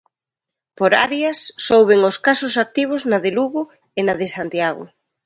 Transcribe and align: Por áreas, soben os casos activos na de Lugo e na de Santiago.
Por 0.77 0.91
áreas, 1.07 1.39
soben 1.67 2.01
os 2.09 2.17
casos 2.27 2.53
activos 2.65 3.01
na 3.11 3.17
de 3.25 3.31
Lugo 3.37 3.61
e 3.99 4.01
na 4.07 4.13
de 4.21 4.27
Santiago. 4.35 4.83